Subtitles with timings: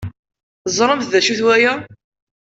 [0.63, 1.73] Teẓramt d acu-t waya?